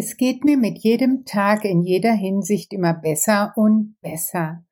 [0.00, 4.64] Es geht mir mit jedem Tag in jeder Hinsicht immer besser und besser.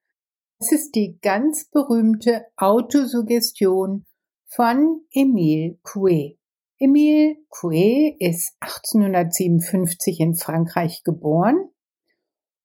[0.61, 4.07] Es ist die ganz berühmte Autosuggestion
[4.47, 6.39] von Emile Coué.
[6.79, 11.71] Emile Coué ist 1857 in Frankreich geboren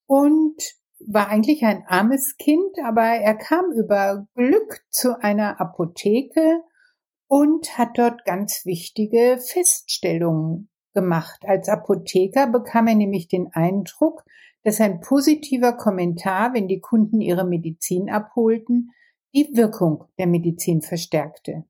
[0.05, 0.61] und
[0.99, 6.61] war eigentlich ein armes Kind, aber er kam über Glück zu einer Apotheke
[7.25, 11.41] und hat dort ganz wichtige Feststellungen gemacht.
[11.45, 14.23] Als Apotheker bekam er nämlich den Eindruck,
[14.63, 18.91] dass ein positiver Kommentar, wenn die Kunden ihre Medizin abholten,
[19.33, 21.63] die Wirkung der Medizin verstärkte.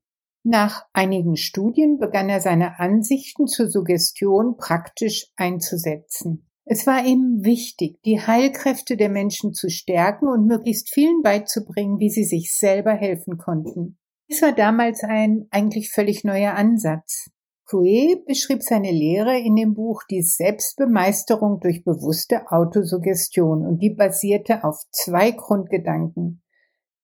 [0.44, 6.48] Nach einigen Studien begann er seine Ansichten zur Suggestion praktisch einzusetzen.
[6.64, 12.10] Es war ihm wichtig, die Heilkräfte der Menschen zu stärken und möglichst vielen beizubringen, wie
[12.10, 13.98] sie sich selber helfen konnten.
[14.28, 17.30] Dies war damals ein eigentlich völlig neuer Ansatz.
[17.72, 24.62] Coué beschrieb seine Lehre in dem Buch Die Selbstbemeisterung durch bewusste Autosuggestion und die basierte
[24.62, 26.42] auf zwei Grundgedanken.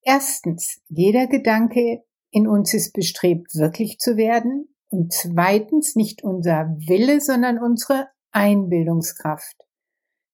[0.02, 4.68] Erstens, jeder Gedanke in uns ist bestrebt, wirklich zu werden.
[4.90, 9.56] Und zweitens, nicht unser Wille, sondern unsere Einbildungskraft.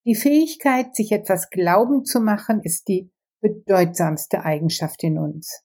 [0.05, 5.63] Die Fähigkeit, sich etwas glauben zu machen, ist die bedeutsamste Eigenschaft in uns.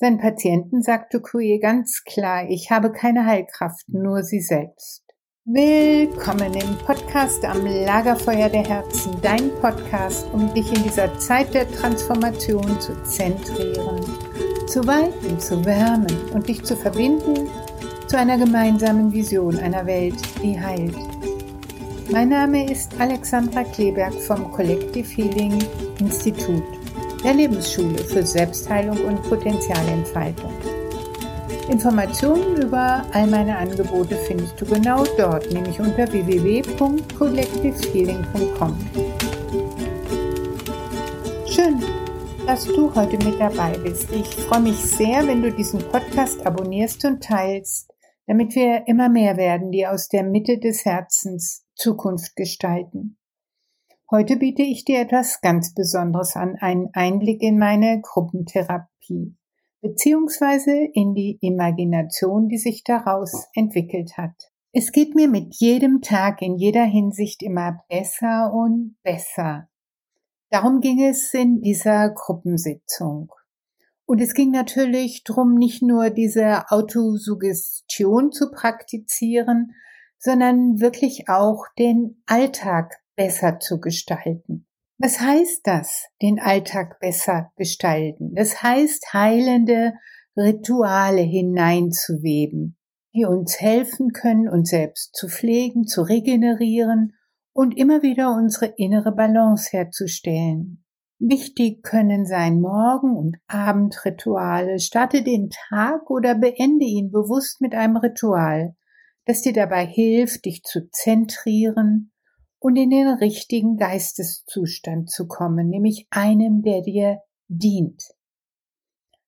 [0.00, 5.02] Sein Patienten sagte Coué ganz klar, ich habe keine Heilkraft, nur sie selbst.
[5.44, 11.68] Willkommen im Podcast am Lagerfeuer der Herzen, dein Podcast, um dich in dieser Zeit der
[11.68, 14.00] Transformation zu zentrieren,
[14.68, 17.48] zu weiten, zu wärmen und dich zu verbinden
[18.06, 20.94] zu einer gemeinsamen Vision einer Welt, die heilt.
[22.12, 25.58] Mein Name ist Alexandra Kleberg vom Collective Healing
[25.98, 26.77] Institut
[27.28, 30.50] der Lebensschule für Selbstheilung und Potenzialentfaltung.
[31.68, 38.78] Informationen über all meine Angebote findest du genau dort, nämlich unter www.collectivehealing.com.
[41.50, 41.82] Schön,
[42.46, 44.10] dass du heute mit dabei bist.
[44.10, 47.92] Ich freue mich sehr, wenn du diesen Podcast abonnierst und teilst,
[48.26, 53.17] damit wir immer mehr werden, die aus der Mitte des Herzens Zukunft gestalten.
[54.10, 59.36] Heute biete ich dir etwas ganz Besonderes an, einen Einblick in meine Gruppentherapie,
[59.82, 64.32] beziehungsweise in die Imagination, die sich daraus entwickelt hat.
[64.72, 69.68] Es geht mir mit jedem Tag in jeder Hinsicht immer besser und besser.
[70.48, 73.30] Darum ging es in dieser Gruppensitzung.
[74.06, 79.74] Und es ging natürlich darum, nicht nur diese Autosuggestion zu praktizieren,
[80.16, 84.66] sondern wirklich auch den Alltag besser zu gestalten.
[84.96, 88.34] Was heißt das, den Alltag besser gestalten?
[88.34, 89.92] Das heißt, heilende
[90.36, 92.78] Rituale hineinzuweben,
[93.14, 97.12] die uns helfen können, uns selbst zu pflegen, zu regenerieren
[97.52, 100.84] und immer wieder unsere innere Balance herzustellen.
[101.18, 104.78] Wichtig können sein Morgen- und Abendrituale.
[104.78, 108.76] Starte den Tag oder beende ihn bewusst mit einem Ritual,
[109.24, 112.12] das dir dabei hilft, dich zu zentrieren
[112.60, 118.02] und in den richtigen Geisteszustand zu kommen, nämlich einem, der dir dient.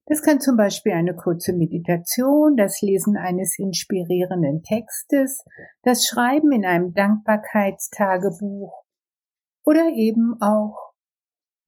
[0.06, 5.44] Das kann zum Beispiel eine kurze Meditation, das Lesen eines inspirierenden Textes,
[5.82, 8.82] das Schreiben in einem Dankbarkeitstagebuch
[9.64, 10.90] oder eben auch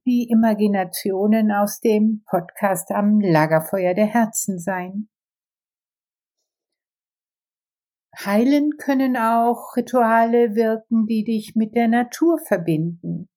[0.04, 5.08] die Imaginationen aus dem Podcast am Lagerfeuer der Herzen sein.
[8.24, 13.28] Heilen können auch Rituale wirken, die dich mit der Natur verbinden.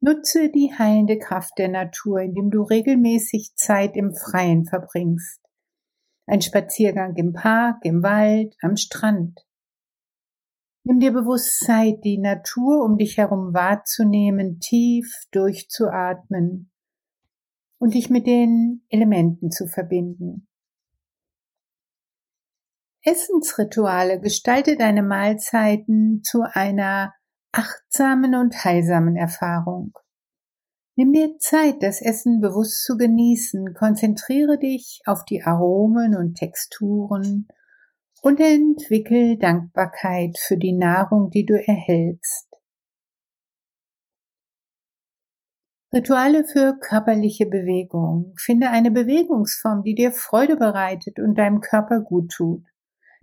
[0.00, 5.40] Nutze die heilende Kraft der Natur, indem du regelmäßig Zeit im Freien verbringst.
[6.26, 9.40] Ein Spaziergang im Park, im Wald, am Strand.
[10.84, 16.72] Nimm dir bewusst Zeit, die Natur um dich herum wahrzunehmen, tief durchzuatmen
[17.78, 20.48] und dich mit den Elementen zu verbinden.
[23.04, 27.12] Essensrituale gestalte deine Mahlzeiten zu einer
[27.50, 29.92] achtsamen und heilsamen Erfahrung.
[30.94, 37.48] Nimm dir Zeit, das Essen bewusst zu genießen, konzentriere dich auf die Aromen und Texturen
[38.22, 42.48] und entwickel Dankbarkeit für die Nahrung, die du erhältst.
[45.92, 48.34] Rituale für körperliche Bewegung.
[48.38, 52.71] Finde eine Bewegungsform, die dir Freude bereitet und deinem Körper gut tut.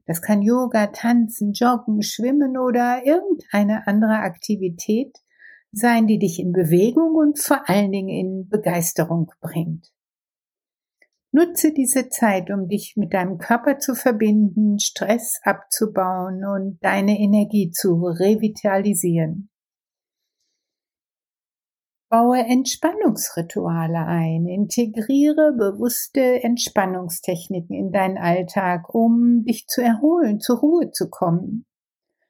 [0.10, 5.16] Das kann Yoga, Tanzen, Joggen, Schwimmen oder irgendeine andere Aktivität
[5.72, 9.94] sein, die dich in Bewegung und vor allen Dingen in Begeisterung bringt.
[11.32, 17.70] Nutze diese Zeit, um dich mit deinem Körper zu verbinden, Stress abzubauen und deine Energie
[17.70, 19.52] zu revitalisieren.
[22.12, 30.90] Baue Entspannungsrituale ein, integriere bewusste Entspannungstechniken in deinen Alltag, um dich zu erholen, zur Ruhe
[30.90, 31.68] zu kommen.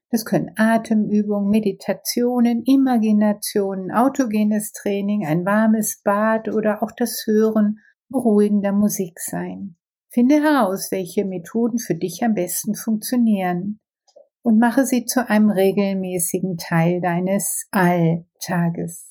[0.10, 7.80] Das können Atemübungen, Meditationen, Imaginationen, autogenes Training, ein warmes Bad oder auch das Hören
[8.10, 9.78] beruhigender Musik sein.
[10.10, 13.80] Finde heraus, welche Methoden für dich am besten funktionieren
[14.42, 19.09] und mache sie zu einem regelmäßigen Teil deines Alltages.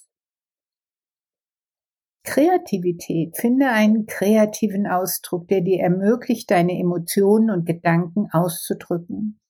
[2.28, 3.38] Kreativität.
[3.38, 9.40] Finde einen kreativen Ausdruck, der dir ermöglicht, deine Emotionen und Gedanken auszudrücken.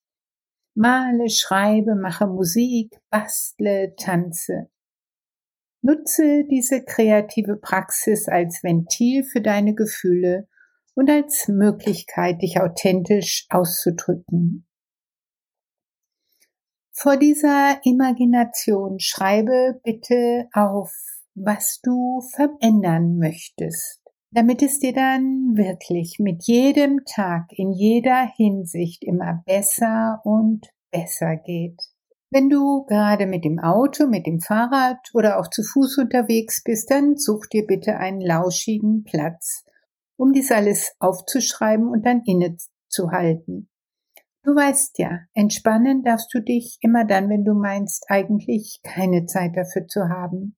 [0.76, 4.70] Male, schreibe, mache Musik, bastle, tanze.
[5.82, 10.46] Nutze diese kreative Praxis als Ventil für deine Gefühle
[10.94, 14.68] und als Möglichkeit, dich authentisch auszudrücken.
[16.92, 20.92] Vor dieser Imagination schreibe bitte auf,
[21.44, 24.00] was du verändern möchtest,
[24.30, 31.36] damit es dir dann wirklich mit jedem Tag in jeder Hinsicht immer besser und besser
[31.36, 31.80] geht.
[32.30, 36.90] Wenn du gerade mit dem Auto, mit dem Fahrrad oder auch zu Fuß unterwegs bist,
[36.90, 39.64] dann such dir bitte einen lauschigen Platz,
[40.18, 43.70] um dies alles aufzuschreiben und dann innezuhalten.
[44.42, 49.56] Du weißt ja, entspannen darfst du dich immer dann, wenn du meinst, eigentlich keine Zeit
[49.56, 50.57] dafür zu haben.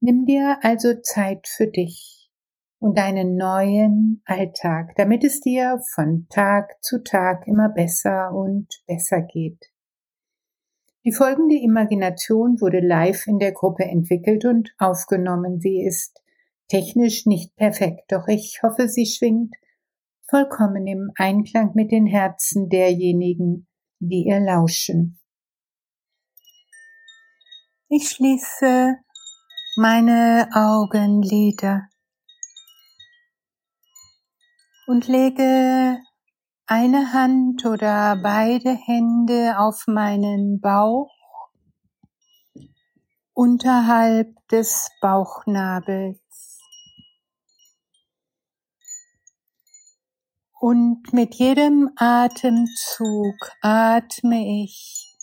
[0.00, 2.30] Nimm dir also Zeit für dich
[2.78, 9.22] und deinen neuen Alltag, damit es dir von Tag zu Tag immer besser und besser
[9.22, 9.72] geht.
[11.04, 15.60] Die folgende Imagination wurde live in der Gruppe entwickelt und aufgenommen.
[15.60, 16.22] Sie ist
[16.68, 19.54] technisch nicht perfekt, doch ich hoffe, sie schwingt
[20.28, 23.66] vollkommen im Einklang mit den Herzen derjenigen,
[23.98, 25.18] die ihr lauschen.
[27.88, 28.96] Ich schließe
[29.80, 31.88] meine Augenlider
[34.88, 36.00] und lege
[36.66, 41.14] eine Hand oder beide Hände auf meinen Bauch
[43.34, 46.58] unterhalb des Bauchnabels.
[50.58, 55.16] Und mit jedem Atemzug atme ich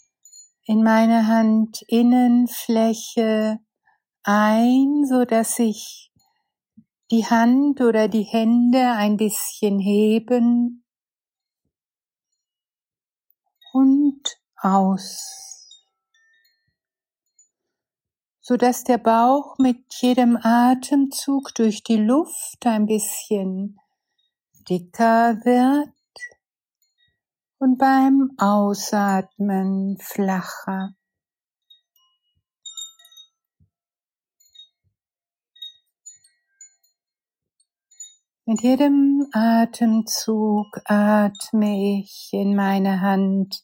[0.64, 3.60] in meine Handinnenfläche
[4.26, 6.12] ein, so dass ich
[7.12, 10.84] die Hand oder die Hände ein bisschen heben
[13.72, 14.24] und
[14.56, 15.86] aus,
[18.42, 23.80] so dass der Bauch mit jedem Atemzug durch die Luft ein bisschen
[24.68, 25.94] dicker wird
[27.60, 30.96] und beim Ausatmen flacher.
[38.48, 43.64] Mit jedem Atemzug atme ich in meine Hand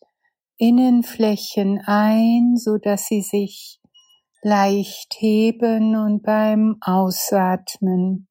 [0.57, 3.79] Innenflächen ein, so dass sie sich
[4.41, 8.27] leicht heben und beim Ausatmen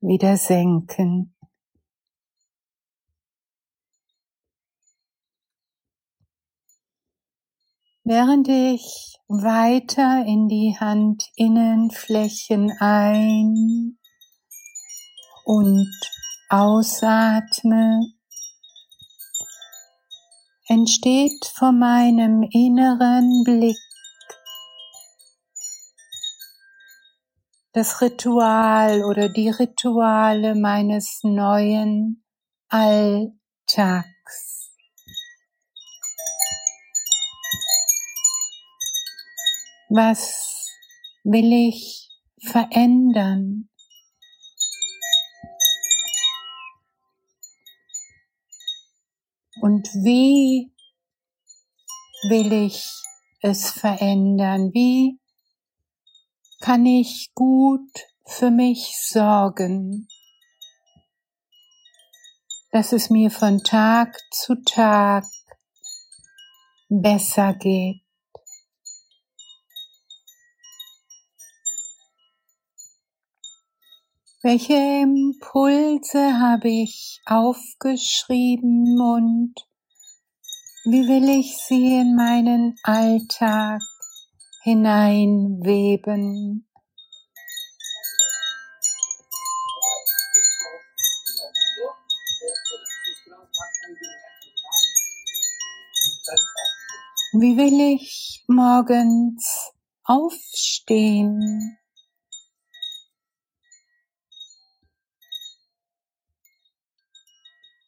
[0.00, 1.34] wieder senken.
[8.02, 13.98] Während ich weiter in die Handinnenflächen ein
[15.46, 15.94] und
[16.48, 18.00] ausatme,
[20.68, 23.78] entsteht vor meinem inneren Blick
[27.72, 32.24] das Ritual oder die Rituale meines neuen
[32.68, 33.36] Alltags.
[39.90, 40.72] Was
[41.22, 42.10] will ich
[42.40, 43.68] verändern?
[49.66, 50.72] Und wie
[52.28, 52.88] will ich
[53.42, 54.70] es verändern?
[54.72, 55.18] Wie
[56.60, 57.90] kann ich gut
[58.24, 60.06] für mich sorgen,
[62.70, 65.24] dass es mir von Tag zu Tag
[66.88, 68.05] besser geht?
[74.46, 79.54] Welche Impulse habe ich aufgeschrieben und
[80.84, 83.80] wie will ich sie in meinen Alltag
[84.62, 86.68] hineinweben?
[97.32, 99.72] Wie will ich morgens
[100.04, 101.78] aufstehen?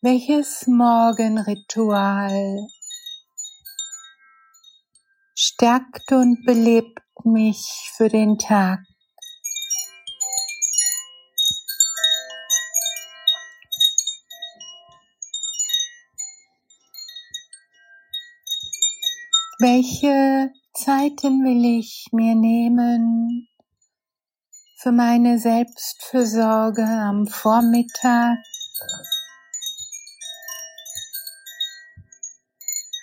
[0.01, 2.69] Welches Morgenritual
[5.35, 8.79] stärkt und belebt mich für den Tag?
[19.59, 23.49] Welche Zeiten will ich mir nehmen
[24.77, 28.39] für meine Selbstfürsorge am Vormittag,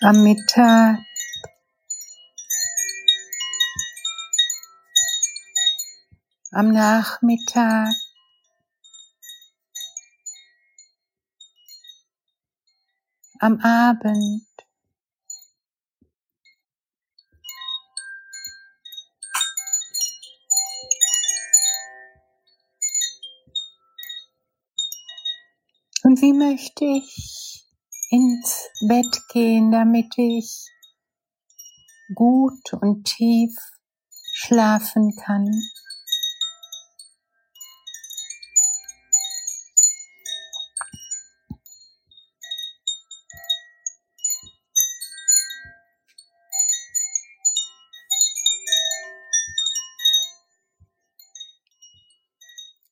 [0.05, 0.99] am Mittag,
[6.51, 7.89] am Nachmittag,
[13.39, 14.45] am Abend,
[26.03, 27.54] Und wie möchte ich
[28.09, 30.69] ins Bett gehen, damit ich
[32.13, 33.55] gut und tief
[34.33, 35.49] schlafen kann?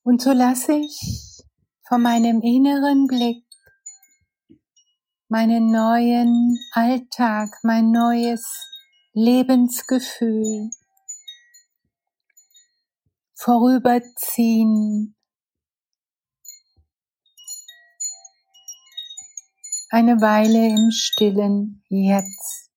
[0.05, 1.43] Und so lasse ich
[1.87, 3.45] von meinem inneren Blick
[5.33, 8.45] meinen neuen Alltag, mein neues
[9.13, 10.69] Lebensgefühl
[13.33, 15.15] vorüberziehen.
[19.89, 22.72] Eine Weile im stillen Jetzt.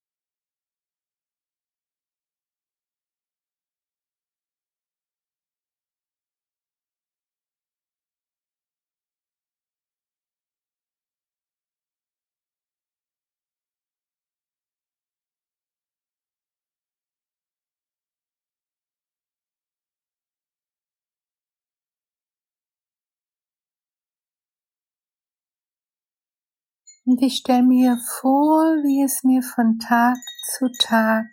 [27.06, 30.16] Und ich stelle mir vor, wie es mir von Tag
[30.56, 31.26] zu Tag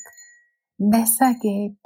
[0.78, 1.78] besser geht.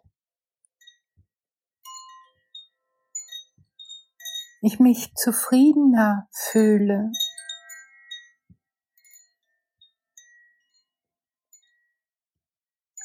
[4.62, 7.12] Ich mich zufriedener fühle.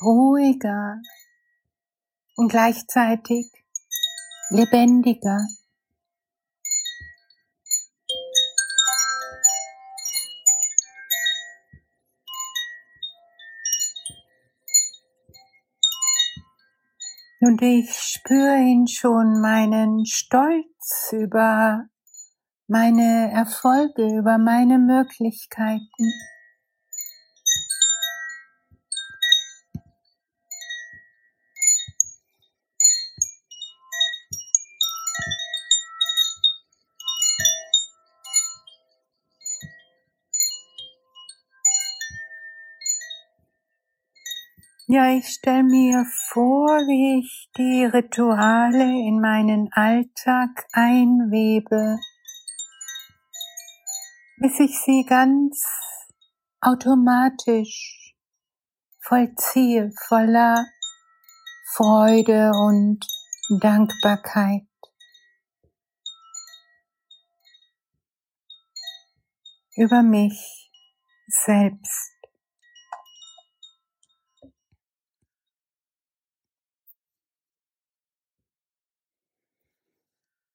[0.02, 1.00] ruhiger
[2.36, 3.46] und gleichzeitig
[4.50, 5.46] lebendiger.
[17.44, 21.86] Und ich spüre ihn schon, meinen Stolz über
[22.68, 26.12] meine Erfolge, über meine Möglichkeiten.
[44.94, 51.96] Ja, ich stelle mir vor, wie ich die Rituale in meinen Alltag einwebe,
[54.36, 55.64] bis ich sie ganz
[56.60, 58.14] automatisch
[59.00, 60.62] vollziehe, voller
[61.74, 63.02] Freude und
[63.62, 64.66] Dankbarkeit.
[69.74, 70.70] über mich
[71.28, 72.21] selbst.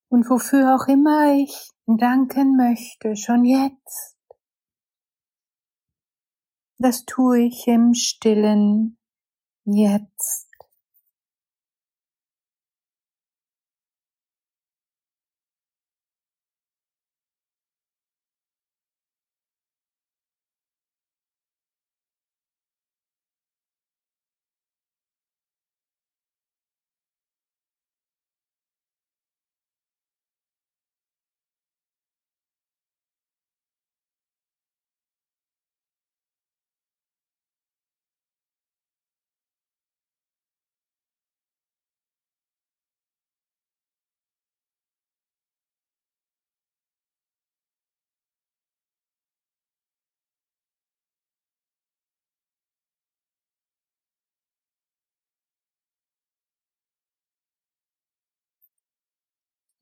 [0.10, 4.18] Und wofür auch immer ich danken möchte, schon jetzt.
[6.80, 8.98] Das tue ich im stillen
[9.66, 10.47] Jetzt.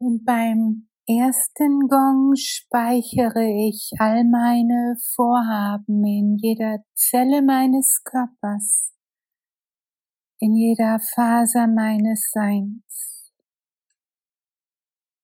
[0.05, 8.93] Und beim ersten Gong speichere ich all meine Vorhaben in jeder Zelle meines Körpers,
[10.37, 13.33] in jeder Faser meines Seins.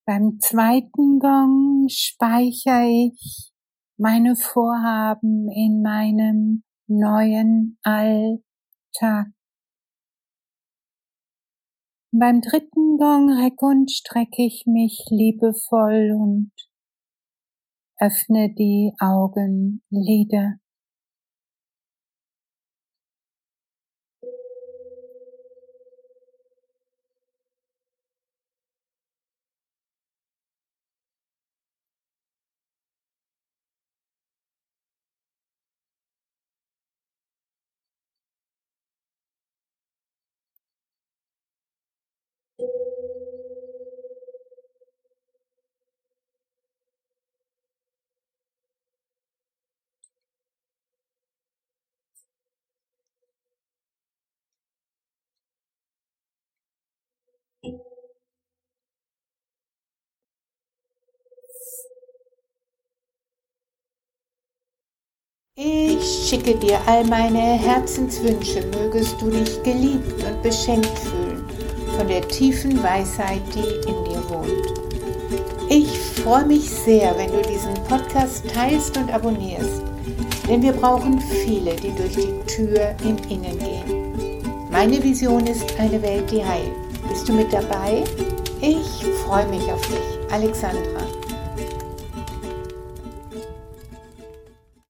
[0.08, 3.52] Beim zweiten Gong speichere ich
[3.98, 9.28] meine Vorhaben in meinem neuen Alltag.
[12.14, 16.52] Beim dritten Gong reck und strecke ich mich liebevoll und
[18.02, 20.56] öffne die Augenlider.
[65.64, 71.46] Ich schicke dir all meine Herzenswünsche, mögest du dich geliebt und beschenkt fühlen
[71.96, 75.70] von der tiefen Weisheit, die in dir wohnt.
[75.70, 79.84] Ich freue mich sehr, wenn du diesen Podcast teilst und abonnierst,
[80.50, 84.42] denn wir brauchen viele, die durch die Tür im Innen gehen.
[84.72, 86.72] Meine Vision ist eine Welt, die heilt.
[87.08, 88.04] Bist du mit dabei?
[88.62, 91.11] Ich freue mich auf dich, Alexandra.